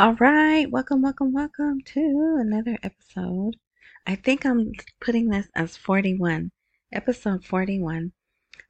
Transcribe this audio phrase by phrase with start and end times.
[0.00, 3.56] All right, welcome, welcome, welcome to another episode.
[4.06, 6.52] I think I'm putting this as 41,
[6.90, 8.10] episode 41,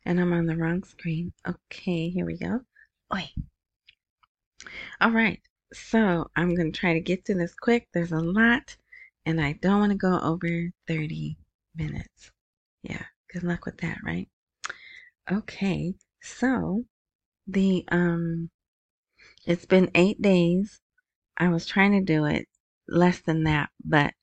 [0.04, 1.32] and I'm on the wrong screen.
[1.46, 2.62] Okay, here we go.
[3.14, 3.30] Oi.
[5.01, 5.40] All right,
[5.72, 7.86] so I'm going to try to get through this quick.
[7.94, 8.76] There's a lot,
[9.24, 11.36] and I don't want to go over 30
[11.76, 12.32] minutes.
[12.82, 14.28] Yeah, good luck with that, right?
[15.30, 16.86] Okay, so
[17.46, 18.50] the, um,
[19.46, 20.80] it's been eight days
[21.41, 22.46] I was trying to do it
[22.86, 24.14] less than that, but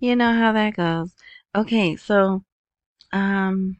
[0.00, 1.14] you know how that goes.
[1.54, 2.44] Okay, so
[3.12, 3.78] um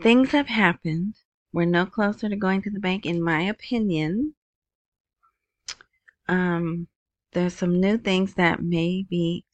[0.00, 1.14] things have happened.
[1.52, 4.34] We're no closer to going to the bank in my opinion.
[6.26, 6.88] Um
[7.32, 9.44] there's some new things that may be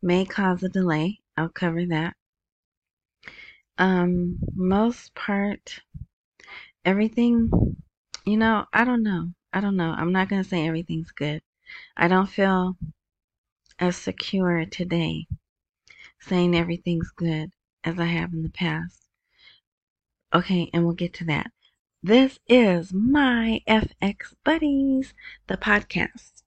[0.00, 1.20] may cause a delay.
[1.36, 2.14] I'll cover that.
[3.78, 5.80] Um most part
[6.84, 7.50] everything
[8.24, 9.32] you know, I don't know.
[9.52, 9.94] I don't know.
[9.96, 11.42] I'm not going to say everything's good.
[11.96, 12.76] I don't feel
[13.78, 15.26] as secure today
[16.20, 17.52] saying everything's good
[17.84, 19.08] as I have in the past.
[20.34, 21.50] Okay, and we'll get to that.
[22.02, 25.14] This is my FX Buddies,
[25.46, 26.42] the podcast.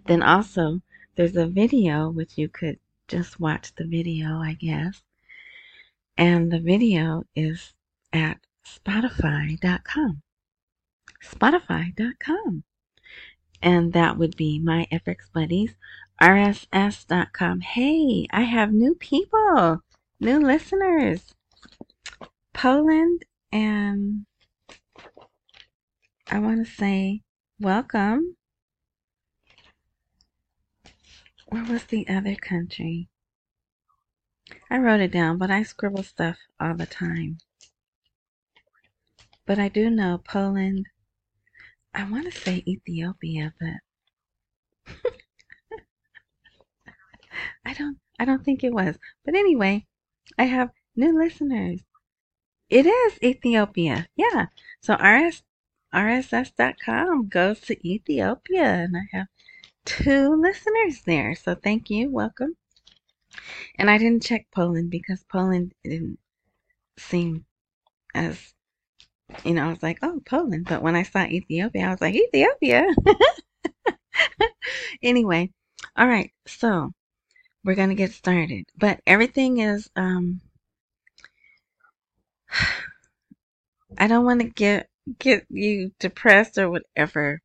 [0.06, 0.80] Then also
[1.16, 5.02] there's a video which you could just watch the video, I guess.
[6.16, 7.74] And the video is
[8.14, 10.22] at spotify.com.
[11.22, 12.64] Spotify.com.
[13.62, 15.74] And that would be my FX Buddies
[16.20, 17.60] RSS.com.
[17.60, 19.80] Hey, I have new people,
[20.20, 21.34] new listeners.
[22.52, 24.26] Poland and
[26.30, 27.22] I want to say
[27.58, 28.36] welcome.
[31.48, 33.08] Where was the other country?
[34.70, 37.38] I wrote it down, but I scribble stuff all the time.
[39.46, 40.86] But I do know Poland.
[41.94, 45.02] I want to say Ethiopia, but
[47.64, 48.98] I don't I don't think it was.
[49.24, 49.86] But anyway,
[50.38, 51.80] I have new listeners.
[52.68, 54.08] It is Ethiopia.
[54.16, 54.46] Yeah.
[54.80, 55.42] So RS
[55.94, 59.26] RSS.com goes to Ethiopia and I have
[59.84, 61.34] two listeners there.
[61.34, 62.10] So thank you.
[62.10, 62.56] Welcome.
[63.76, 66.18] And I didn't check Poland because Poland didn't
[66.98, 67.44] seem
[68.14, 68.54] as
[69.44, 70.66] you know, I was like, oh, Poland.
[70.68, 72.84] But when I saw Ethiopia, I was like, Ethiopia.
[75.02, 75.50] anyway,
[75.96, 76.32] all right.
[76.46, 76.92] So
[77.64, 78.66] we're going to get started.
[78.76, 80.40] But everything is, um,
[83.98, 84.88] I don't want to get,
[85.18, 87.42] get you depressed or whatever.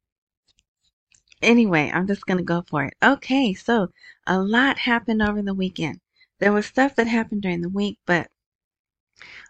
[1.42, 2.94] Anyway, I'm just going to go for it.
[3.04, 3.54] Okay.
[3.54, 3.90] So
[4.26, 6.00] a lot happened over the weekend.
[6.40, 8.30] There was stuff that happened during the week, but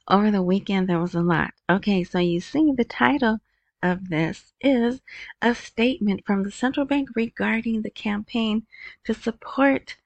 [0.08, 1.52] over the weekend there was a lot.
[1.70, 2.04] Okay.
[2.04, 3.40] So you see the title
[3.84, 5.02] of this is
[5.42, 8.66] a statement from the central bank regarding the campaign
[9.04, 9.98] to support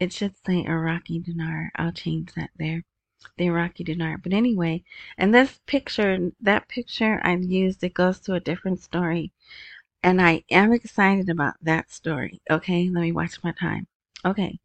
[0.00, 1.70] it should say Iraqi dinar.
[1.76, 2.84] I'll change that there.
[3.36, 4.16] The Iraqi dinar.
[4.16, 4.82] But anyway,
[5.18, 9.30] and this picture, that picture I've used, it goes to a different story.
[10.02, 12.40] And I am excited about that story.
[12.50, 13.86] Okay, let me watch my time.
[14.24, 14.58] Okay,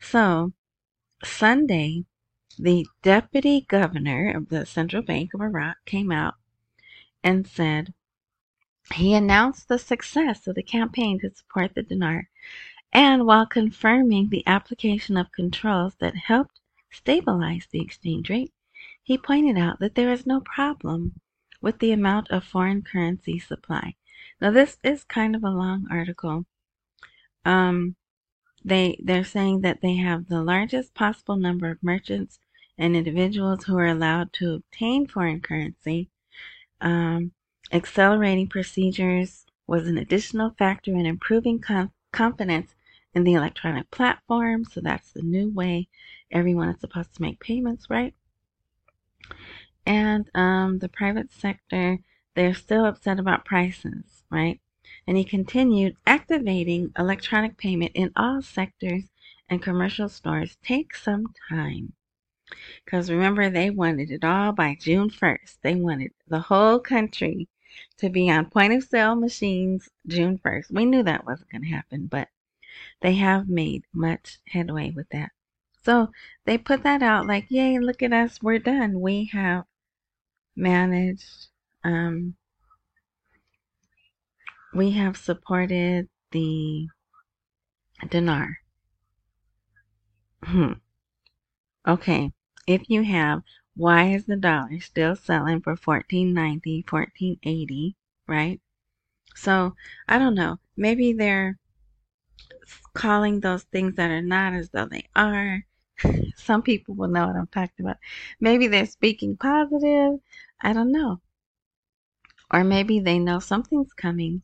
[0.00, 0.52] so
[1.22, 2.04] Sunday,
[2.58, 6.34] the deputy governor of the Central Bank of Iraq came out
[7.22, 7.94] and said
[8.94, 12.28] he announced the success of the campaign to support the dinar
[12.92, 18.52] and while confirming the application of controls that helped stabilize the exchange rate,
[19.02, 21.20] he pointed out that there is no problem
[21.60, 23.94] with the amount of foreign currency supply.
[24.40, 26.46] Now this is kind of a long article.
[27.44, 27.96] Um,
[28.64, 32.38] they they're saying that they have the largest possible number of merchants
[32.76, 36.10] and individuals who are allowed to obtain foreign currency.
[36.80, 37.32] Um,
[37.72, 41.62] accelerating procedures was an additional factor in improving
[42.12, 42.74] confidence
[43.14, 44.64] in the electronic platform.
[44.64, 45.88] So that's the new way
[46.30, 48.14] everyone is supposed to make payments, right?
[49.86, 51.98] And um, the private sector,
[52.34, 54.60] they're still upset about prices, right?
[55.06, 59.04] And he continued activating electronic payment in all sectors
[59.48, 61.94] and commercial stores takes some time.
[62.84, 65.58] Because remember, they wanted it all by June 1st.
[65.62, 67.48] They wanted the whole country
[67.98, 70.72] to be on point of sale machines June 1st.
[70.72, 72.28] We knew that wasn't going to happen, but
[73.00, 75.30] they have made much headway with that.
[75.82, 76.10] So
[76.44, 79.00] they put that out like, yay, look at us, we're done.
[79.00, 79.64] We have
[80.54, 81.48] managed,
[81.84, 82.36] um,
[84.74, 86.88] we have supported the
[88.08, 88.58] dinar.
[90.42, 90.72] Hmm.
[91.86, 92.32] Okay.
[92.66, 93.42] If you have,
[93.74, 97.96] why is the dollar still selling for fourteen ninety, fourteen eighty,
[98.26, 98.60] right?
[99.34, 99.74] So
[100.06, 100.58] I don't know.
[100.76, 101.58] Maybe they're
[102.94, 105.64] calling those things that are not as though they are.
[106.36, 107.98] Some people will know what I'm talking about.
[108.40, 110.20] Maybe they're speaking positive.
[110.60, 111.20] I don't know.
[112.52, 114.42] Or maybe they know something's coming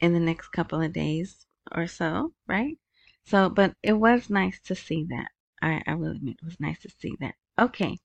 [0.00, 2.78] in the next couple of days or so, right?
[3.24, 5.30] So, but it was nice to see that.
[5.62, 7.34] I, I will admit it was nice to see that.
[7.58, 7.98] Okay.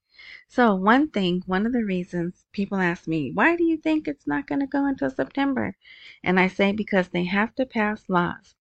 [0.48, 4.28] So, one thing, one of the reasons people ask me, why do you think it's
[4.28, 5.76] not going to go until September?
[6.24, 8.56] And I say because they have to pass laws.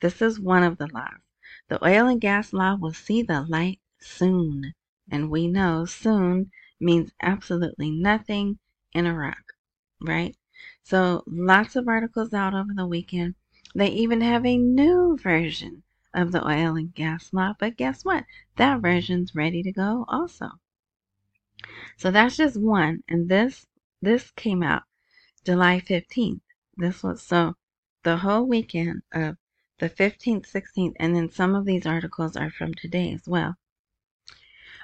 [0.00, 1.20] This is one of the laws.
[1.68, 4.74] The oil and gas law will see the light soon.
[5.10, 6.50] And we know soon
[6.80, 8.58] means absolutely nothing
[8.92, 9.52] in Iraq,
[10.00, 10.36] right?
[10.82, 13.34] So lots of articles out over the weekend.
[13.74, 15.82] They even have a new version
[16.12, 17.54] of the oil and gas law.
[17.58, 18.24] But guess what?
[18.56, 20.50] That version's ready to go also.
[21.96, 23.02] So that's just one.
[23.08, 23.66] And this
[24.02, 24.82] this came out
[25.44, 26.40] July 15th.
[26.76, 27.56] This was so
[28.02, 29.36] the whole weekend of
[29.78, 33.56] the 15th, 16th, and then some of these articles are from today as well.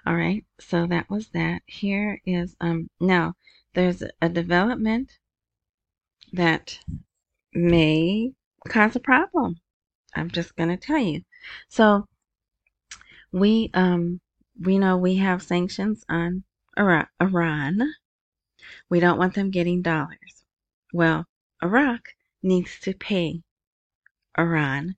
[0.06, 1.62] All right, so that was that.
[1.66, 3.34] Here is um now
[3.74, 5.18] there's a development
[6.32, 6.78] that
[7.52, 8.32] may
[8.68, 9.60] cause a problem.
[10.14, 11.22] I'm just gonna tell you.
[11.68, 12.06] So
[13.32, 14.20] we um
[14.60, 16.44] we know we have sanctions on
[16.78, 17.94] Iran.
[18.88, 20.44] We don't want them getting dollars.
[20.92, 21.26] Well,
[21.62, 22.00] Iraq
[22.42, 23.42] needs to pay
[24.38, 24.96] Iran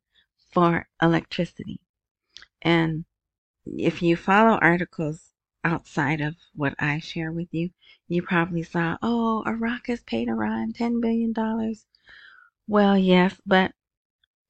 [0.53, 1.81] for electricity.
[2.61, 3.05] And
[3.65, 5.33] if you follow articles
[5.65, 7.71] outside of what I share with you,
[8.09, 11.35] you probably saw, oh, Iraq has paid Iran $10 billion.
[12.67, 13.73] Well, yes, but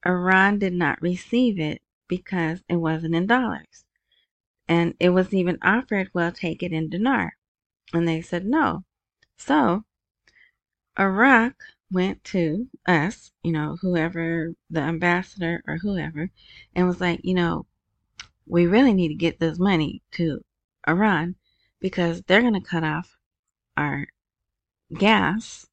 [0.05, 3.84] Iran did not receive it because it wasn't in dollars.
[4.69, 7.37] And it was even offered, well, take it in dinar.
[7.93, 8.84] And they said no.
[9.37, 9.84] So
[10.99, 11.55] Iraq
[11.93, 16.31] went to us, you know, whoever the ambassador or whoever,
[16.75, 17.67] and was like, you know,
[18.47, 20.44] we really need to get this money to
[20.89, 21.37] Iran
[21.81, 23.17] because they're going to cut off
[23.77, 24.09] our
[24.99, 25.67] gas.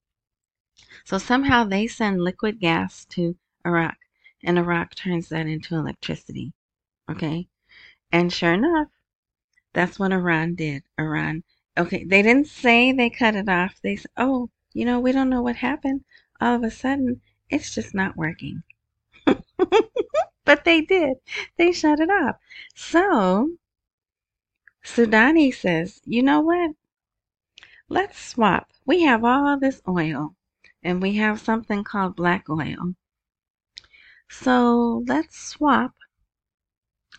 [1.05, 3.35] So somehow they send liquid gas to
[3.65, 3.97] Iraq,
[4.43, 6.53] and Iraq turns that into electricity.
[7.09, 7.47] Okay?
[8.11, 8.87] And sure enough,
[9.73, 10.83] that's what Iran did.
[10.97, 11.43] Iran,
[11.77, 13.79] okay, they didn't say they cut it off.
[13.81, 16.05] They said, oh, you know, we don't know what happened.
[16.39, 18.63] All of a sudden, it's just not working.
[20.45, 21.17] but they did.
[21.57, 22.37] They shut it off.
[22.75, 23.57] So,
[24.81, 26.71] Sudani says, you know what?
[27.89, 28.71] Let's swap.
[28.85, 30.35] We have all this oil
[30.81, 32.95] and we have something called black oil.
[34.29, 35.91] So let's swap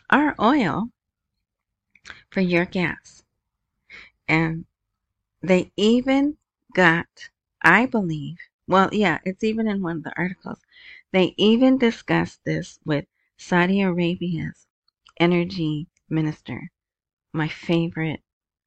[0.09, 0.89] our oil
[2.31, 3.23] for your gas.
[4.27, 4.65] And
[5.43, 6.39] they even
[6.73, 7.29] got
[7.63, 10.61] I believe, well, yeah, it's even in one of the articles.
[11.13, 14.67] They even discussed this with Saudi Arabia's
[15.19, 16.71] energy minister,
[17.33, 18.23] my favorite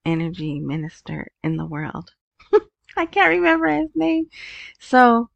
[0.05, 2.11] energy minister in the world.
[2.97, 4.29] I can't remember his name.
[4.79, 5.29] So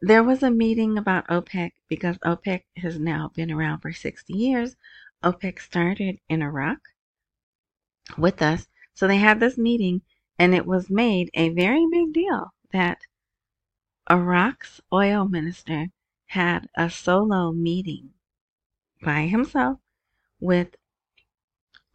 [0.00, 4.76] there was a meeting about OPEC because OPEC has now been around for 60 years.
[5.24, 6.78] OPEC started in Iraq
[8.16, 8.68] with us.
[8.94, 10.02] So they had this meeting
[10.38, 13.02] and it was made a very big deal that
[14.10, 15.88] Iraq's oil minister
[16.26, 18.10] had a solo meeting
[19.02, 19.78] by himself
[20.40, 20.76] with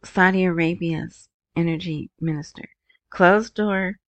[0.02, 2.68] Saudi Arabia's energy minister.
[3.10, 3.98] Closed door.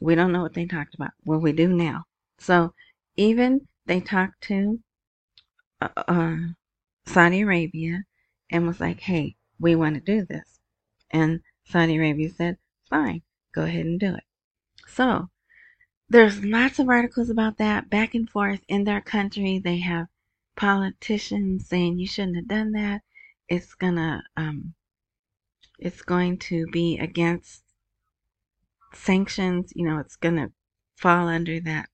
[0.00, 1.12] We don't know what they talked about.
[1.24, 2.04] Well, we do now.
[2.38, 2.74] So
[3.16, 4.80] even they talked to
[5.80, 6.36] uh, uh,
[7.06, 8.04] Saudi Arabia
[8.50, 10.60] and was like, hey, we want to do this.
[11.10, 12.58] And Saudi Arabia said,
[12.90, 13.22] fine,
[13.54, 14.24] go ahead and do it.
[14.86, 15.28] So
[16.14, 19.58] there's lots of articles about that back and forth in their country.
[19.58, 20.06] They have
[20.54, 23.02] politicians saying you shouldn't have done that.
[23.48, 24.74] It's gonna um,
[25.76, 27.64] it's going to be against
[28.92, 29.72] sanctions.
[29.74, 30.52] You know, it's gonna
[30.94, 31.88] fall under that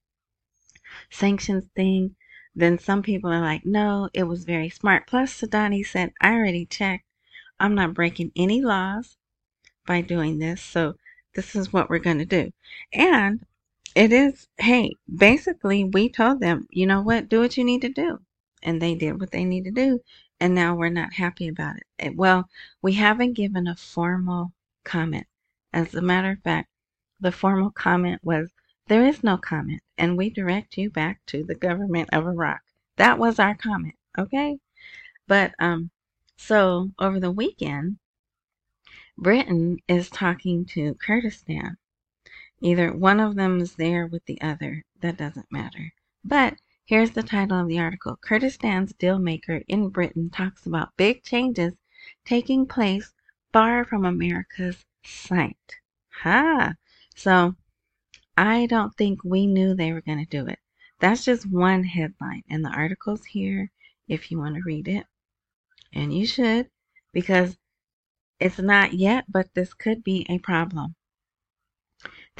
[1.09, 2.15] sanctions thing.
[2.53, 5.07] Then some people are like, no, it was very smart.
[5.07, 7.05] Plus, Sudani said, I already checked.
[7.59, 9.17] I'm not breaking any laws
[9.87, 10.61] by doing this.
[10.61, 10.97] So
[11.33, 12.51] this is what we're going to do.
[12.93, 13.43] And
[13.95, 17.89] it is, hey, basically, we told them, you know what, do what you need to
[17.89, 18.19] do.
[18.63, 20.01] And they did what they need to do.
[20.39, 21.83] and now we're not happy about it.
[21.99, 22.15] it.
[22.15, 22.49] Well,
[22.81, 25.27] we haven't given a formal comment.
[25.71, 26.69] As a matter of fact,
[27.19, 28.51] the formal comment was
[28.87, 32.61] there is no comment, and we direct you back to the government of Iraq.
[32.97, 34.57] That was our comment, okay?
[35.27, 35.91] But um,
[36.37, 37.97] so over the weekend,
[39.17, 41.77] Britain is talking to Kurdistan.
[42.63, 44.83] Either one of them is there with the other.
[44.99, 45.93] That doesn't matter.
[46.23, 51.73] But here's the title of the article Kurdistan's dealmaker in Britain talks about big changes
[52.23, 53.13] taking place
[53.51, 55.79] far from America's sight.
[56.21, 56.75] Ha!
[57.15, 57.55] So
[58.37, 60.59] I don't think we knew they were going to do it.
[60.99, 62.43] That's just one headline.
[62.47, 63.71] And the article's here
[64.07, 65.07] if you want to read it.
[65.93, 66.69] And you should,
[67.11, 67.57] because
[68.39, 70.95] it's not yet, but this could be a problem.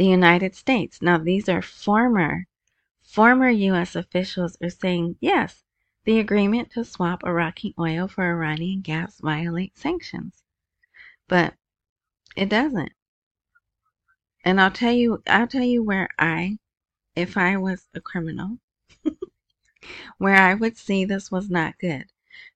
[0.01, 0.99] The United States.
[0.99, 2.47] Now, these are former,
[3.03, 3.95] former U.S.
[3.95, 5.63] officials are saying, yes,
[6.05, 10.41] the agreement to swap Iraqi oil for Iranian gas violates sanctions.
[11.27, 11.53] But
[12.35, 12.93] it doesn't.
[14.43, 16.57] And I'll tell you, I'll tell you where I,
[17.15, 18.57] if I was a criminal,
[20.17, 22.05] where I would see this was not good.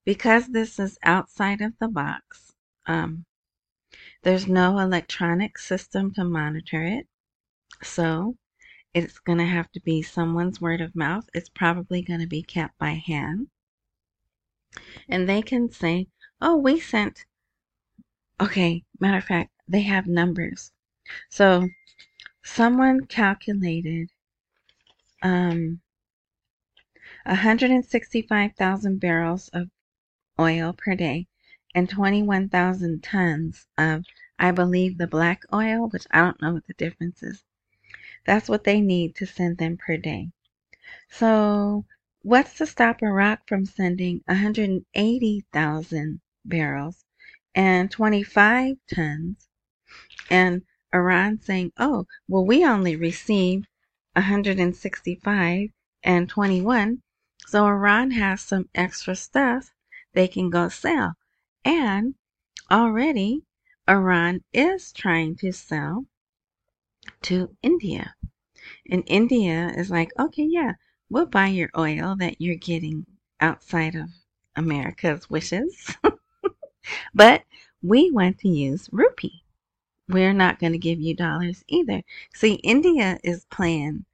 [0.03, 2.55] Because this is outside of the box,
[2.87, 3.25] um,
[4.23, 7.07] there's no electronic system to monitor it.
[7.84, 8.38] So
[8.94, 11.29] it's going to have to be someone's word of mouth.
[11.34, 13.50] It's probably going to be kept by hand.
[15.10, 16.08] And they can say,
[16.41, 17.25] oh, we sent,
[18.39, 20.72] okay, matter of fact, they have numbers.
[21.29, 21.70] So
[22.44, 24.10] someone calculated
[25.22, 25.82] um,
[27.25, 29.70] 165,000 barrels of
[30.39, 31.27] oil per day
[31.74, 34.05] and 21,000 tons of,
[34.39, 37.44] I believe, the black oil, which I don't know what the difference is.
[38.25, 40.32] That's what they need to send them per day.
[41.10, 41.86] So,
[42.22, 47.05] what's to stop Iraq from sending 180,000 barrels
[47.53, 49.48] and 25 tons
[50.29, 50.63] and
[50.94, 53.67] Iran saying, oh, well, we only received
[54.13, 55.70] 165
[56.03, 57.01] and 21.
[57.48, 59.72] So Iran has some extra stuff
[60.13, 61.15] they can go sell.
[61.63, 62.15] And
[62.72, 63.44] already
[63.88, 66.05] Iran is trying to sell
[67.25, 68.15] to India.
[68.89, 70.74] And India is like, okay, yeah,
[71.10, 73.05] we'll buy your oil that you're getting
[73.39, 74.10] outside of
[74.55, 75.96] America's wishes.
[77.13, 77.44] but
[77.82, 79.44] we want to use rupee
[80.08, 82.03] we're not going to give you dollars either.
[82.34, 84.05] See, India is playing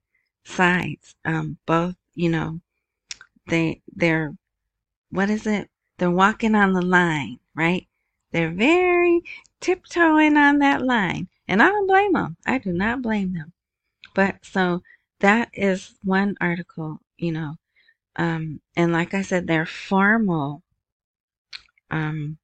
[0.45, 1.15] sides.
[1.25, 2.61] Um, both, you know,
[3.47, 4.35] they they're
[5.09, 5.69] what is it?
[5.97, 7.87] They're walking on the line, right?
[8.31, 9.21] They're very
[9.59, 12.37] tiptoeing on that line, and I don't blame them.
[12.45, 13.51] I do not blame them.
[14.15, 14.83] But so
[15.19, 17.55] that is one article, you know,
[18.15, 20.63] um, and like I said, they're formal
[21.89, 22.37] um,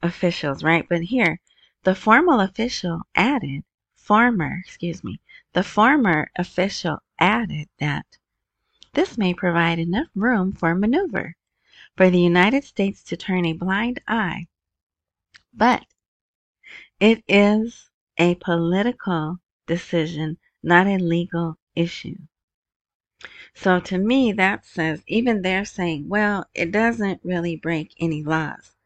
[0.00, 0.86] officials, right?
[0.88, 1.40] But here,
[1.82, 3.64] the formal official added,
[3.96, 5.18] former, excuse me,
[5.52, 8.06] the former official added that
[8.92, 11.34] this may provide enough room for maneuver
[11.96, 14.46] for the United States to turn a blind eye.
[15.52, 15.84] But
[17.00, 22.16] it is a political decision, not a legal issue.
[23.54, 28.76] So to me, that says, even they're saying, well, it doesn't really break any laws,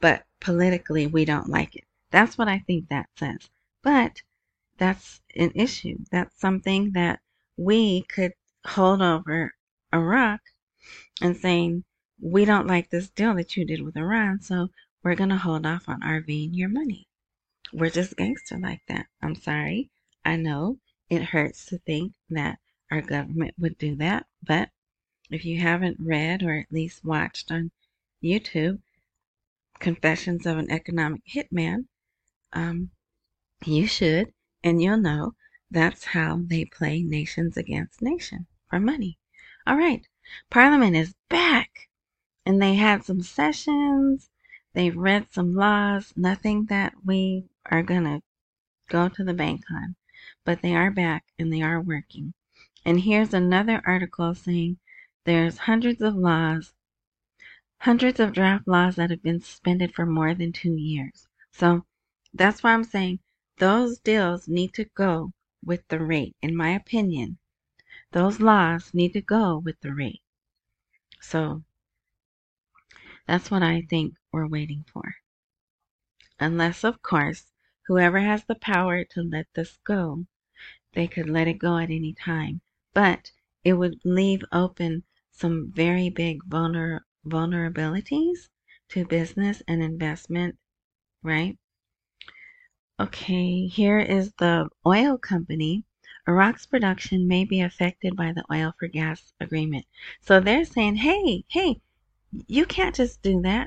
[0.00, 1.84] but politically we don't like it.
[2.10, 3.50] That's what I think that says.
[3.82, 4.22] But
[4.78, 5.98] that's an issue.
[6.10, 7.20] That's something that
[7.56, 8.32] we could
[8.66, 9.54] hold over
[9.92, 10.40] Iraq
[11.20, 11.84] and saying,
[12.20, 14.68] we don't like this deal that you did with Iran, so
[15.02, 17.06] we're going to hold off on RVing your money.
[17.72, 19.06] We're just gangster like that.
[19.22, 19.90] I'm sorry.
[20.24, 22.58] I know it hurts to think that
[22.90, 24.70] our government would do that, but
[25.30, 27.70] if you haven't read or at least watched on
[28.22, 28.80] YouTube
[29.78, 31.86] Confessions of an Economic Hitman,
[32.52, 32.90] um,
[33.64, 34.32] you should,
[34.64, 35.34] and you'll know
[35.70, 39.18] that's how they play nations against nation for money.
[39.66, 40.06] All right,
[40.50, 41.88] Parliament is back,
[42.44, 44.28] and they had some sessions.
[44.72, 48.22] They've read some laws, nothing that we are going to
[48.88, 49.96] go to the bank on,
[50.44, 52.34] but they are back and they are working.
[52.84, 54.78] And here's another article saying
[55.24, 56.74] there's hundreds of laws,
[57.78, 61.28] hundreds of draft laws that have been suspended for more than two years.
[61.52, 61.84] So
[62.34, 63.20] that's why I'm saying
[63.58, 65.32] those deals need to go
[65.64, 67.38] with the rate, in my opinion.
[68.12, 70.22] Those laws need to go with the rate.
[71.20, 71.62] So
[73.26, 75.16] that's what I think we're waiting for.
[76.40, 77.52] Unless, of course,
[77.90, 80.24] whoever has the power to let this go,
[80.94, 82.60] they could let it go at any time.
[82.94, 83.32] But
[83.64, 88.48] it would leave open some very big vulner, vulnerabilities
[88.90, 90.56] to business and investment,
[91.24, 91.58] right?
[93.00, 95.82] Okay, here is the oil company.
[96.28, 99.84] Iraq's production may be affected by the oil for gas agreement.
[100.20, 101.80] So they're saying, hey, hey,
[102.46, 103.66] you can't just do that.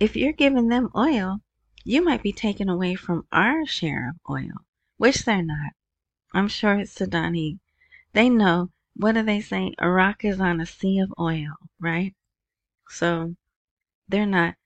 [0.00, 1.42] If you're giving them oil,
[1.88, 4.66] you might be taken away from our share of oil,
[4.98, 5.72] which they're not.
[6.34, 7.60] I'm sure it's Sudani.
[8.12, 9.72] They know, what do they say?
[9.80, 12.14] Iraq is on a sea of oil, right?
[12.90, 13.36] So
[14.06, 14.56] they're not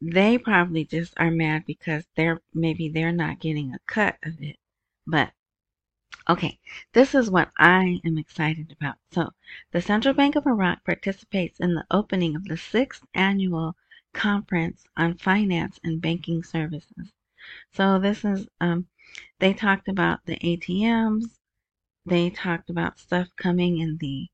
[0.00, 4.56] they probably just are mad because they're maybe they're not getting a cut of it.
[5.06, 5.32] But
[6.28, 6.58] okay,
[6.92, 8.96] this is what I am excited about.
[9.12, 9.30] So,
[9.70, 13.76] the Central Bank of Iraq participates in the opening of the sixth annual
[14.14, 17.12] conference on finance and banking services.
[17.72, 18.88] So, this is um,
[19.40, 21.38] they talked about the ATMs.
[22.06, 24.28] They talked about stuff coming in the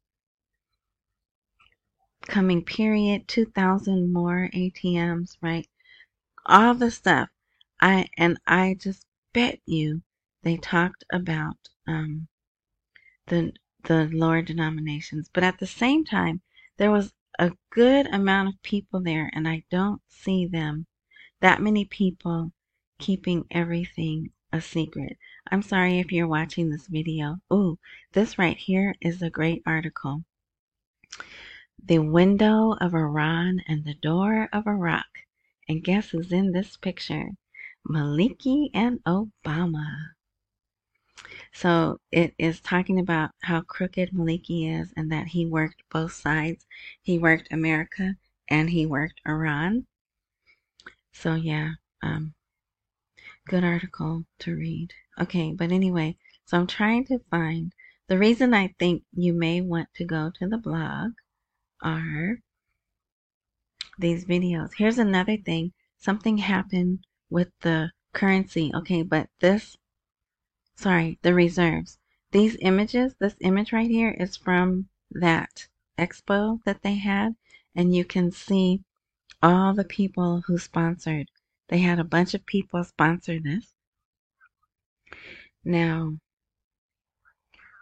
[2.22, 5.68] coming period, 2,000 more ATMs, right?
[6.46, 7.30] All the stuff.
[7.80, 10.02] I and I just bet you
[10.42, 11.56] they talked about
[11.86, 12.28] um,
[13.28, 13.52] the
[13.84, 16.42] the lower denominations, but at the same time,
[16.76, 20.86] there was a good amount of people there, and I don't see them
[21.40, 22.52] that many people
[22.98, 25.16] keeping everything a secret.
[25.50, 27.38] I'm sorry if you're watching this video.
[27.52, 27.78] Ooh,
[28.12, 30.24] this right here is a great article.
[31.82, 35.06] The window of Iran and the door of Iraq.
[35.68, 37.30] And guess who's in this picture?
[37.88, 40.10] Maliki and Obama.
[41.52, 46.66] So it is talking about how crooked Maliki is and that he worked both sides.
[47.02, 48.16] He worked America
[48.48, 49.86] and he worked Iran.
[51.12, 52.34] So yeah, um,
[53.46, 54.92] good article to read.
[55.20, 57.72] Okay, but anyway, so I'm trying to find
[58.08, 61.12] the reason I think you may want to go to the blog
[61.82, 62.38] are
[63.98, 64.70] these videos.
[64.76, 65.72] Here's another thing.
[65.98, 68.72] Something happened with the currency.
[68.74, 69.76] Okay, but this,
[70.76, 71.98] sorry, the reserves.
[72.32, 75.66] These images, this image right here is from that
[75.98, 77.34] expo that they had.
[77.74, 78.82] And you can see
[79.42, 81.28] all the people who sponsored.
[81.68, 83.72] They had a bunch of people sponsor this.
[85.64, 86.18] Now,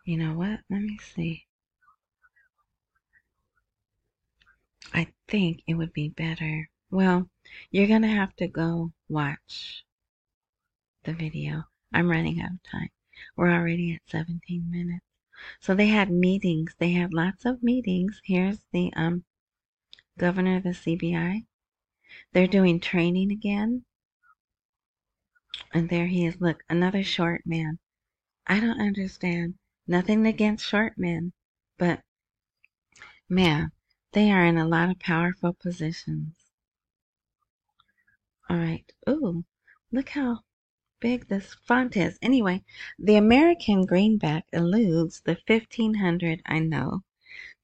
[0.04, 0.60] you know what?
[0.70, 1.44] Let me see.
[4.92, 6.68] I think it would be better.
[6.90, 7.28] Well,
[7.70, 9.84] you're going to have to go watch
[11.04, 11.64] the video.
[11.92, 12.90] I'm running out of time.
[13.36, 15.04] We're already at 17 minutes.
[15.60, 16.74] So they had meetings.
[16.78, 18.20] They had lots of meetings.
[18.24, 19.24] Here's the um
[20.18, 21.46] governor of the CBI.
[22.32, 23.84] They're doing training again.
[25.72, 26.40] And there he is.
[26.40, 27.78] Look, another short man.
[28.46, 29.54] I don't understand.
[29.86, 31.32] Nothing against short men,
[31.78, 32.02] but
[33.28, 33.72] man,
[34.12, 36.34] they are in a lot of powerful positions.
[38.50, 38.90] All right.
[39.08, 39.44] Ooh,
[39.92, 40.40] look how
[41.00, 42.18] big this font is.
[42.22, 42.62] Anyway,
[42.98, 46.42] the American greenback eludes the 1500.
[46.46, 47.02] I know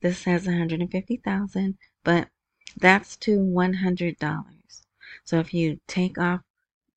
[0.01, 2.29] this says 150,000, but
[2.77, 4.16] that's to $100.
[5.25, 6.42] So if you take off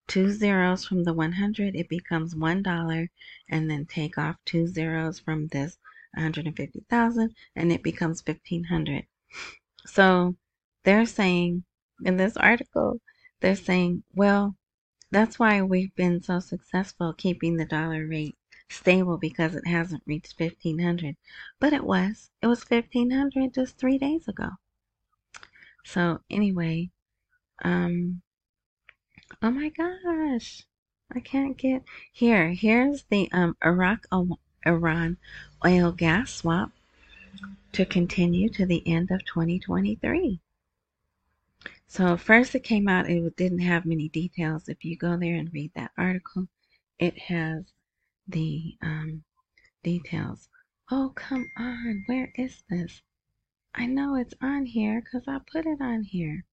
[0.08, 3.10] two zeros from the 100, it becomes $1
[3.50, 5.78] and then take off two zeros from this
[6.16, 9.06] 150,000 and it becomes 1500.
[9.86, 10.36] So
[10.84, 11.64] they're saying
[12.04, 13.00] in this article,
[13.40, 14.57] they're saying, well,
[15.12, 18.38] that's why we've been so successful keeping the dollar rate
[18.70, 21.16] stable because it hasn't reached 1500.
[21.60, 22.32] But it was.
[22.42, 24.50] It was 1500 just 3 days ago.
[25.86, 26.92] So anyway,
[27.64, 28.22] um
[29.42, 30.64] oh my gosh.
[31.16, 32.50] I can't get here.
[32.50, 34.06] Here's the um Iraq
[34.66, 35.18] Iran
[35.66, 36.72] oil gas swap
[37.72, 40.42] to continue to the end of 2023.
[41.90, 44.68] So first it came out, it didn't have many details.
[44.68, 46.48] If you go there and read that article,
[47.00, 47.64] it has
[48.28, 49.24] the um,
[49.84, 50.50] details.
[50.92, 52.04] Oh, come on.
[52.06, 53.02] Where is this?
[53.74, 56.46] I know it's on here because I put it on here.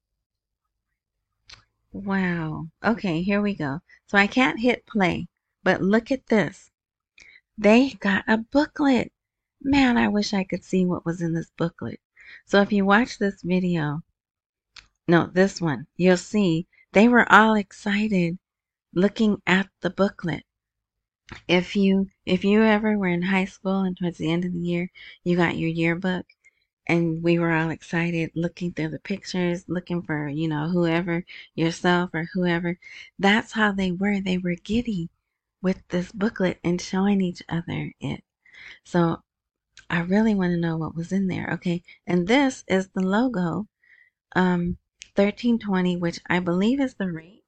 [1.92, 2.68] Wow.
[2.84, 3.80] Okay, here we go.
[4.06, 5.28] So I can't hit play,
[5.62, 6.70] but look at this.
[7.56, 9.12] They got a booklet.
[9.62, 12.00] Man, I wish I could see what was in this booklet.
[12.46, 14.02] So if you watch this video,
[15.06, 18.38] no, this one, you'll see they were all excited
[18.94, 20.44] looking at the booklet.
[21.48, 24.58] If you if you ever were in high school and towards the end of the
[24.58, 24.90] year
[25.24, 26.26] you got your yearbook
[26.86, 32.10] and we were all excited looking through the pictures, looking for, you know, whoever, yourself
[32.14, 32.78] or whoever,
[33.18, 34.20] that's how they were.
[34.20, 35.10] They were giddy
[35.62, 38.22] with this booklet and showing each other it.
[38.84, 39.22] So
[39.88, 41.50] I really want to know what was in there.
[41.54, 41.82] Okay.
[42.06, 43.66] And this is the logo
[44.36, 44.78] um,
[45.16, 47.44] 1320, which I believe is the rate.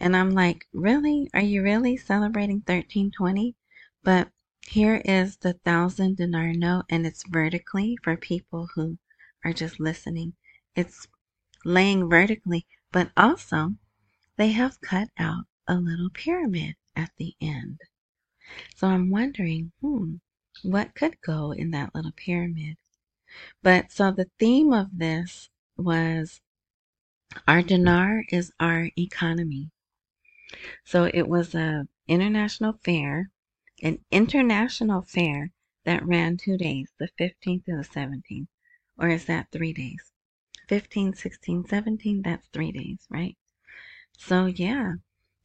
[0.00, 1.28] And I'm like, really?
[1.34, 3.56] Are you really celebrating 1320?
[4.02, 4.30] But
[4.66, 8.98] here is the thousand dinar note, and it's vertically for people who
[9.44, 10.34] are just listening.
[10.76, 11.08] It's
[11.64, 13.76] laying vertically, but also
[14.36, 17.80] they have cut out a little pyramid at the end.
[18.76, 20.16] So I'm wondering, hmm,
[20.62, 22.76] what could go in that little pyramid?
[23.62, 26.40] But so the theme of this was
[27.46, 29.70] our dinar is our economy.
[30.84, 33.30] So it was a international fair,
[33.82, 35.50] an international fair
[35.84, 38.48] that ran two days, the 15th and the 17th.
[38.98, 40.12] Or is that three days?
[40.68, 43.36] 15, 16, 17, that's three days, right?
[44.16, 44.94] So yeah,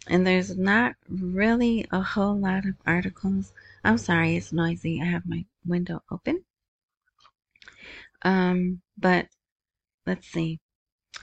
[0.07, 3.53] and there's not really a whole lot of articles.
[3.83, 5.01] I'm sorry, it's noisy.
[5.01, 6.43] I have my window open.
[8.23, 9.27] Um, but
[10.05, 10.59] let's see.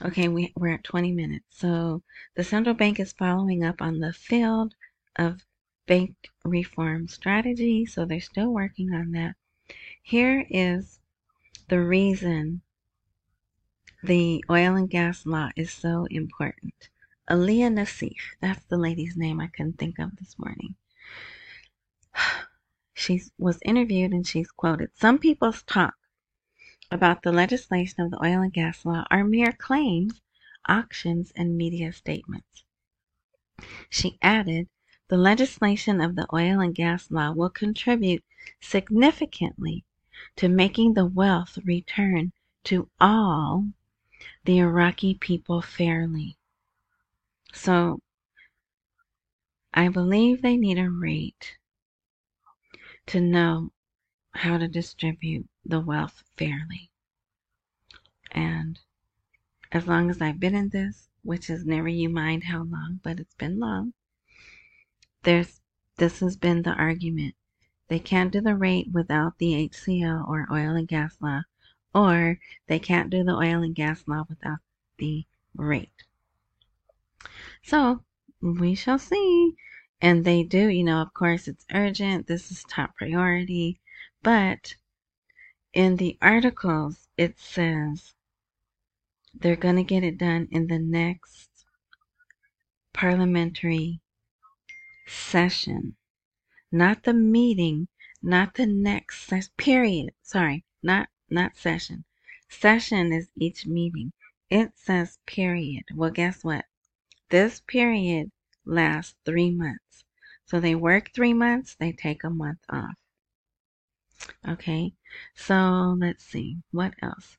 [0.01, 1.45] Okay, we, we're at 20 minutes.
[1.49, 2.01] So
[2.35, 4.73] the central bank is following up on the field
[5.15, 5.45] of
[5.85, 7.85] bank reform strategy.
[7.85, 9.35] So they're still working on that.
[10.01, 10.99] Here is
[11.67, 12.61] the reason
[14.03, 16.89] the oil and gas law is so important.
[17.29, 20.75] Aliyah Nassif, that's the lady's name I couldn't think of this morning.
[22.93, 25.95] She was interviewed and she's quoted Some people's talk
[26.91, 30.21] about the legislation of the oil and gas law are mere claims,
[30.67, 32.65] auctions, and media statements.
[33.89, 34.67] She added,
[35.07, 38.23] the legislation of the oil and gas law will contribute
[38.59, 39.85] significantly
[40.35, 42.33] to making the wealth return
[42.65, 43.69] to all
[44.45, 46.37] the Iraqi people fairly.
[47.53, 47.99] So
[49.73, 51.57] I believe they need a rate
[53.07, 53.71] to know
[54.33, 56.89] how to distribute the wealth fairly.
[58.31, 58.79] And
[59.71, 63.19] as long as I've been in this, which is never you mind how long, but
[63.19, 63.93] it's been long,
[65.23, 65.61] there's
[65.97, 67.35] this has been the argument.
[67.87, 71.41] They can't do the rate without the HCL or oil and gas law,
[71.93, 74.59] or they can't do the oil and gas law without
[74.97, 76.03] the rate.
[77.63, 78.03] So
[78.41, 79.55] we shall see.
[80.01, 82.25] And they do, you know, of course, it's urgent.
[82.25, 83.79] This is top priority.
[84.23, 84.75] But
[85.73, 88.13] in the articles, it says
[89.33, 91.49] they're going to get it done in the next
[92.93, 94.01] parliamentary
[95.07, 95.95] session.
[96.71, 97.87] Not the meeting,
[98.21, 100.13] not the next ses- period.
[100.21, 102.03] Sorry, not not session.
[102.49, 104.11] Session is each meeting.
[104.49, 105.83] It says period.
[105.95, 106.65] Well, guess what?
[107.29, 108.31] This period
[108.65, 110.03] lasts three months.
[110.45, 112.97] So they work three months, they take a month off.
[114.47, 114.93] Okay,
[115.35, 117.37] so let's see, what else?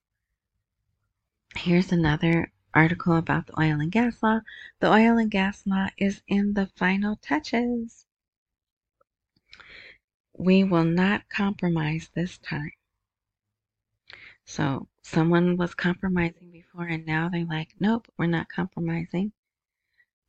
[1.57, 4.41] Here's another article about the oil and gas law.
[4.81, 8.07] The oil and gas law is in the final touches.
[10.37, 12.73] We will not compromise this time.
[14.45, 19.33] So someone was compromising before and now they're like, nope, we're not compromising.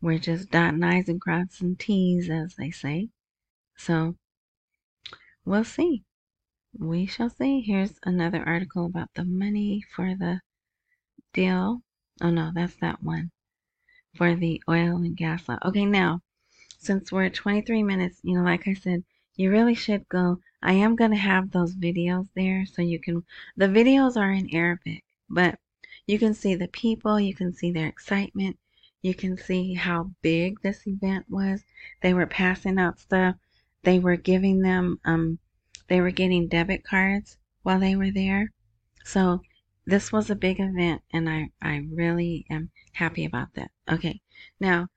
[0.01, 3.09] We're just dotting I's and crossing T's, as they say.
[3.77, 4.17] So
[5.45, 6.03] we'll see
[6.77, 7.61] we shall see.
[7.61, 10.41] Here's another article about the money for the
[11.33, 11.81] deal.
[12.21, 13.31] Oh no, that's that one
[14.15, 15.57] for the oil and gas law.
[15.65, 16.21] Okay, now
[16.77, 19.03] since we're at 23 minutes, you know, like I said,
[19.35, 20.39] you really should go.
[20.61, 23.23] I am going to have those videos there so you can,
[23.55, 25.59] the videos are in Arabic, but
[26.05, 28.59] you can see the people, you can see their excitement,
[29.01, 31.63] you can see how big this event was.
[32.01, 33.35] They were passing out stuff,
[33.83, 35.39] they were giving them um,
[35.87, 38.51] they were getting debit cards while they were there.
[39.03, 39.41] So
[39.85, 43.71] this was a big event and I, I really am happy about that.
[43.89, 44.21] Okay,
[44.59, 44.87] now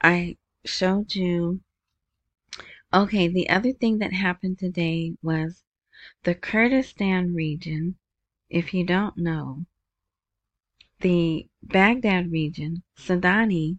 [0.00, 1.60] I showed you.
[2.94, 5.64] Okay, the other thing that happened today was
[6.24, 7.96] the Kurdistan region.
[8.48, 9.64] If you don't know,
[11.00, 13.78] the Baghdad region, Sudani,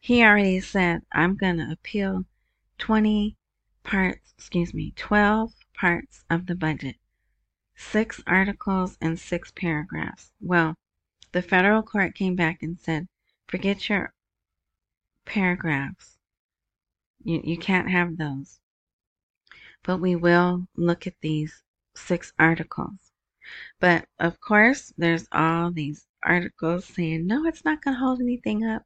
[0.00, 2.24] he already said, I'm going to appeal
[2.78, 3.36] 20
[3.82, 6.96] parts, excuse me, 12 parts of the budget,
[7.74, 10.32] six articles and six paragraphs.
[10.40, 10.76] Well,
[11.32, 13.08] the federal court came back and said,
[13.46, 14.14] forget your
[15.24, 16.18] paragraphs.
[17.22, 18.60] You, you can't have those.
[19.82, 21.62] But we will look at these
[21.94, 23.12] six articles.
[23.78, 28.64] But of course, there's all these articles saying, no, it's not going to hold anything
[28.64, 28.82] up.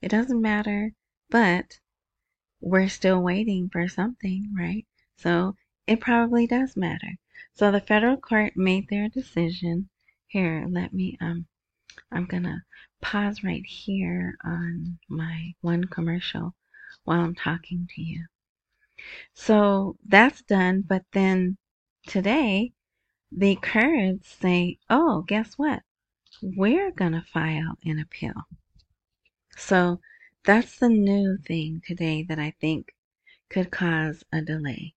[0.00, 0.92] It doesn't matter.
[1.28, 1.78] But
[2.60, 4.86] we're still waiting for something, right?
[5.16, 5.56] So
[5.90, 7.18] it probably does matter.
[7.54, 9.88] So the federal court made their decision.
[10.28, 11.46] Here, let me um
[12.12, 12.62] I'm going to
[13.00, 16.54] pause right here on my one commercial
[17.02, 18.26] while I'm talking to you.
[19.34, 21.56] So that's done, but then
[22.06, 22.72] today
[23.32, 25.82] the Kurds say, oh, guess what?
[26.40, 28.46] We're going to file an appeal.
[29.56, 30.00] So
[30.44, 32.94] that's the new thing today that I think
[33.48, 34.94] could cause a delay.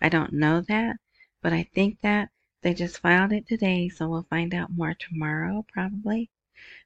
[0.00, 0.96] I don't know that,
[1.42, 2.30] but I think that
[2.62, 6.30] they just filed it today, so we'll find out more tomorrow, probably.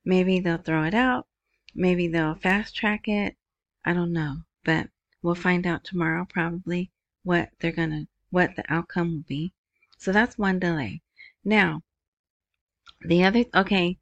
[0.04, 1.26] Maybe they'll throw it out.
[1.74, 3.36] Maybe they'll fast track it.
[3.84, 4.88] I don't know, but
[5.22, 6.90] we'll find out tomorrow, probably,
[7.22, 9.52] what they're gonna, what the outcome will be.
[9.98, 11.02] So that's one delay.
[11.44, 11.82] Now,
[13.02, 13.98] the other, okay,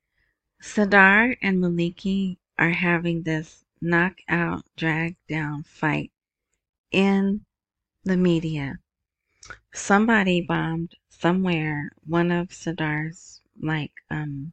[0.62, 6.10] Sadar and Maliki are having this knockout, drag down fight
[6.90, 7.44] in
[8.04, 8.78] the media.
[9.72, 14.52] Somebody bombed somewhere one of Sadar's like um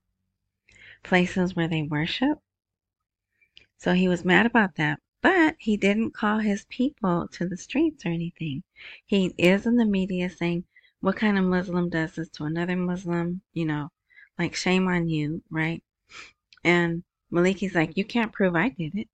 [1.04, 2.40] places where they worship.
[3.78, 8.06] So he was mad about that, but he didn't call his people to the streets
[8.06, 8.64] or anything.
[9.06, 10.66] He is in the media saying,
[11.00, 13.42] What kind of Muslim does this to another Muslim?
[13.54, 13.92] You know,
[14.38, 15.84] like shame on you, right?
[16.64, 19.10] And Maliki's like, You can't prove I did it.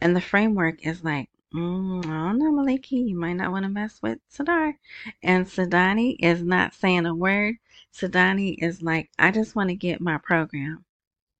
[0.00, 3.68] And the framework is like, mm, I don't know, Maliki, you might not want to
[3.68, 4.74] mess with Sadar.
[5.22, 7.56] And Sudani is not saying a word.
[7.94, 10.84] Sudani is like, I just want to get my program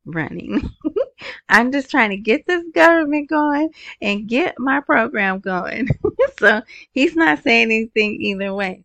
[0.04, 0.70] running.
[1.48, 5.88] I'm just trying to get this government going and get my program going.
[6.38, 8.84] so he's not saying anything either way.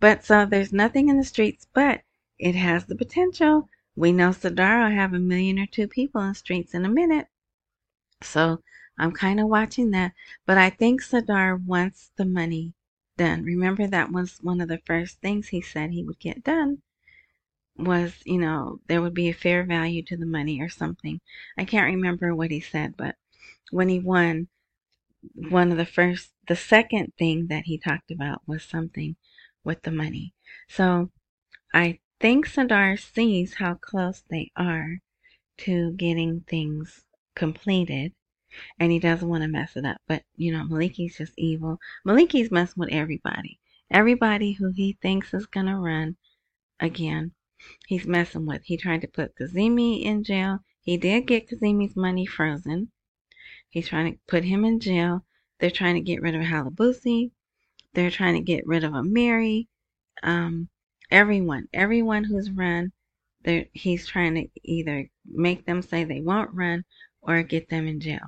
[0.00, 2.02] But so there's nothing in the streets, but
[2.38, 3.68] it has the potential.
[3.96, 6.88] We know Sadar will have a million or two people in the streets in a
[6.90, 7.28] minute.
[8.22, 8.62] So
[8.98, 10.12] I'm kind of watching that,
[10.46, 12.74] but I think Sadar wants the money
[13.16, 13.44] done.
[13.44, 16.82] Remember that was one of the first things he said he would get done
[17.76, 21.20] was, you know, there would be a fair value to the money or something.
[21.58, 23.16] I can't remember what he said, but
[23.70, 24.48] when he won,
[25.34, 29.16] one of the first, the second thing that he talked about was something
[29.64, 30.34] with the money.
[30.68, 31.10] So
[31.74, 35.00] I think Sadar sees how close they are
[35.58, 37.04] to getting things
[37.34, 38.12] completed
[38.78, 40.00] and he doesn't want to mess it up.
[40.06, 41.78] But you know, Maliki's just evil.
[42.06, 43.58] Maliki's messing with everybody.
[43.90, 46.16] Everybody who he thinks is gonna run
[46.80, 47.32] again,
[47.86, 48.62] he's messing with.
[48.64, 50.60] He tried to put Kazemi in jail.
[50.80, 52.90] He did get Kazemi's money frozen.
[53.68, 55.24] He's trying to put him in jail.
[55.58, 57.30] They're trying to get rid of Halabusi.
[57.94, 59.68] They're trying to get rid of Amiri.
[60.22, 60.68] Um,
[61.10, 62.92] everyone, everyone who's run,
[63.72, 66.84] he's trying to either make them say they won't run
[67.22, 68.26] or get them in jail.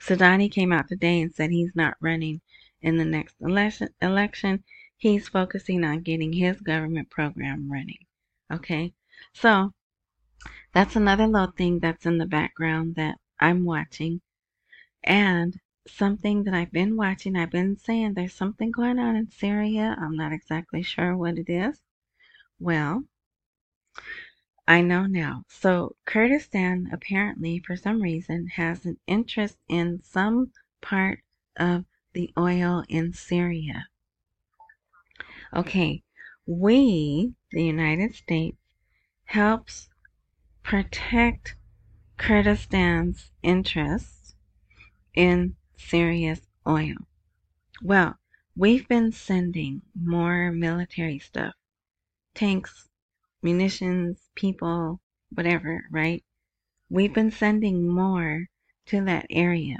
[0.00, 2.40] Sudani came out today and said he's not running
[2.80, 3.88] in the next election.
[4.00, 4.64] election.
[4.96, 8.06] He's focusing on getting his government program running.
[8.52, 8.94] Okay,
[9.32, 9.72] so
[10.72, 14.20] that's another little thing that's in the background that I'm watching.
[15.02, 19.96] And something that I've been watching, I've been saying there's something going on in Syria.
[19.98, 21.80] I'm not exactly sure what it is.
[22.60, 23.04] Well,
[24.68, 25.44] I know now.
[25.48, 30.52] So Kurdistan apparently, for some reason, has an interest in some
[30.82, 31.20] part
[31.56, 33.86] of the oil in Syria.
[35.56, 36.02] Okay,
[36.44, 38.58] we, the United States,
[39.24, 39.88] helps
[40.62, 41.56] protect
[42.18, 44.34] Kurdistan's interests
[45.14, 47.08] in Syria's oil.
[47.82, 48.18] Well,
[48.54, 51.54] we've been sending more military stuff,
[52.34, 52.87] tanks,
[53.42, 56.24] munitions, people, whatever, right?
[56.90, 58.48] We've been sending more
[58.86, 59.78] to that area.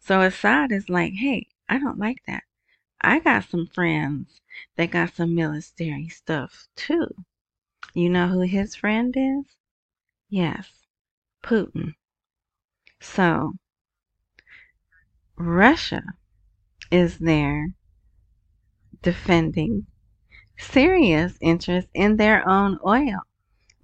[0.00, 2.44] So Assad is like, hey, I don't like that.
[3.00, 4.40] I got some friends
[4.76, 7.08] that got some military stuff too.
[7.94, 9.56] You know who his friend is?
[10.28, 10.86] Yes,
[11.42, 11.94] Putin.
[13.00, 13.54] So,
[15.36, 16.02] Russia
[16.90, 17.74] is there
[19.02, 19.86] defending
[20.58, 23.22] Syria's interest in their own oil.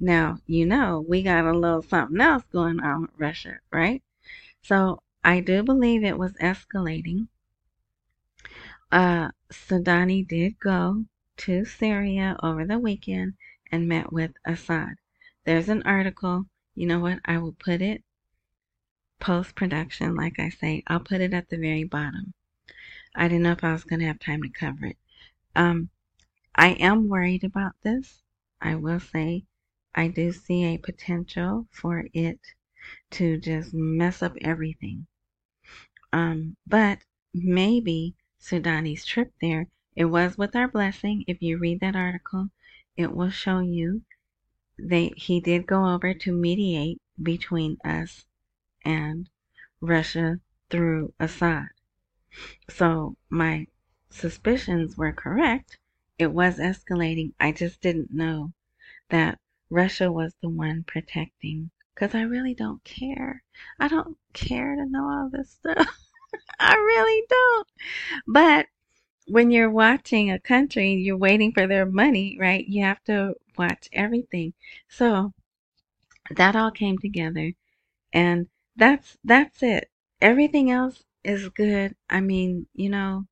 [0.00, 4.02] Now, you know, we got a little something else going on with Russia, right?
[4.62, 7.28] So I do believe it was escalating.
[8.92, 11.04] Uh, Sudani did go
[11.38, 13.35] to Syria over the weekend
[13.70, 14.96] and met with Assad.
[15.44, 16.46] There's an article.
[16.74, 17.20] You know what?
[17.24, 18.02] I will put it
[19.20, 20.83] post production, like I say.
[20.87, 22.35] I'll put it at the very bottom.
[23.14, 24.96] I didn't know if I was going to have time to cover it.
[25.57, 25.90] Um,
[26.61, 28.25] I am worried about this.
[28.61, 29.44] I will say
[29.94, 32.40] I do see a potential for it
[33.12, 35.07] to just mess up everything.
[36.12, 41.23] Um, but maybe Sudani's trip there, it was with our blessing.
[41.29, 42.51] If you read that article,
[42.97, 44.03] it will show you
[44.77, 48.27] they he did go over to mediate between us
[48.85, 49.31] and
[49.81, 50.40] Russia
[50.71, 51.68] through Assad.
[52.68, 53.68] So my
[54.11, 55.79] suspicions were correct.
[56.18, 57.33] It was escalating.
[57.40, 58.52] I just didn't know
[59.11, 59.38] that
[59.70, 63.42] Russia was the one protecting because I really don't care.
[63.81, 65.98] I don't care to know all this stuff.
[66.61, 67.68] I really don't.
[68.26, 68.66] But
[69.26, 72.66] when you're watching a country, you're waiting for their money, right?
[72.66, 74.54] You have to watch everything.
[74.88, 75.33] So
[76.31, 77.52] that all came together
[78.12, 79.90] and that's that's it.
[80.20, 81.96] Everything else is good.
[82.11, 83.26] I mean, you know,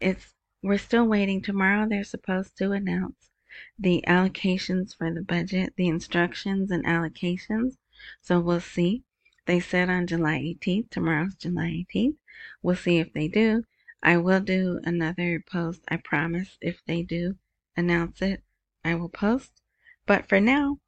[0.00, 1.42] it's we're still waiting.
[1.42, 3.30] Tomorrow they're supposed to announce
[3.78, 7.76] the allocations for the budget, the instructions and allocations.
[8.20, 9.02] So we'll see.
[9.46, 10.90] They said on July 18th.
[10.90, 12.16] Tomorrow's July 18th.
[12.62, 13.64] We'll see if they do.
[14.02, 15.82] I will do another post.
[15.88, 17.36] I promise if they do
[17.76, 18.42] announce it,
[18.84, 19.62] I will post.
[20.06, 20.78] But for now,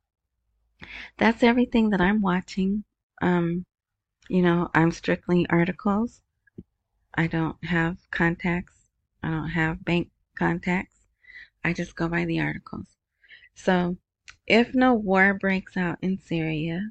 [1.16, 2.84] that's everything that I'm watching.
[3.22, 3.66] Um,
[4.28, 6.22] you know, I'm strictly articles.
[7.14, 8.83] I don't have contacts.
[9.24, 11.06] I don't have bank contacts.
[11.64, 12.96] I just go by the articles.
[13.54, 13.96] So,
[14.46, 16.90] if no war breaks out in Syria,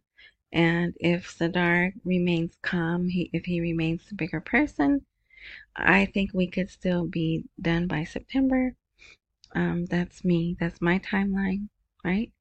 [0.51, 5.05] and if Sadr remains calm, he, if he remains the bigger person,
[5.75, 8.75] I think we could still be done by September.
[9.53, 10.57] Um, that's me.
[10.59, 11.69] That's my timeline,
[12.03, 12.31] right?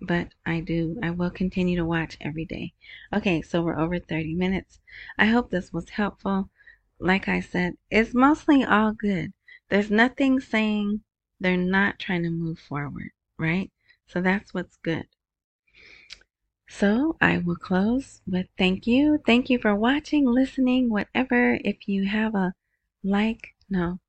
[0.00, 2.74] But I do, I will continue to watch every day.
[3.12, 4.80] Okay, so we're over 30 minutes.
[5.18, 6.50] I hope this was helpful.
[6.98, 9.32] Like I said, it's mostly all good.
[9.68, 11.02] There's nothing saying
[11.40, 13.70] they're not trying to move forward, right?
[14.06, 15.06] So that's what's good.
[16.68, 19.18] So I will close with thank you.
[19.26, 21.58] Thank you for watching, listening, whatever.
[21.64, 22.54] If you have a
[23.02, 24.00] like, no,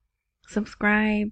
[0.47, 1.31] subscribe,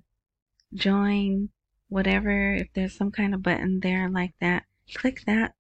[0.74, 1.50] join,
[1.90, 2.54] whatever.
[2.56, 5.54] If there's some kind of button there like that, click that.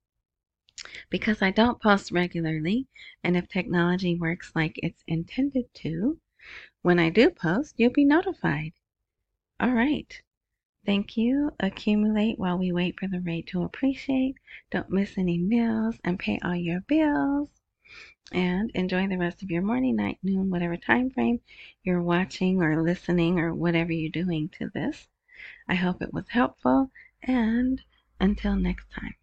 [1.09, 2.88] Because I don't post regularly,
[3.23, 6.19] and if technology works like it's intended to,
[6.81, 8.73] when I do post, you'll be notified.
[9.59, 10.21] All right.
[10.86, 11.51] Thank you.
[11.59, 14.36] Accumulate while we wait for the rate to appreciate.
[14.69, 17.49] Don't miss any meals and pay all your bills.
[18.31, 21.39] And enjoy the rest of your morning, night, noon, whatever time frame
[21.83, 25.07] you're watching or listening or whatever you're doing to this.
[25.67, 26.91] I hope it was helpful.
[27.21, 27.81] And
[28.19, 29.15] until next time.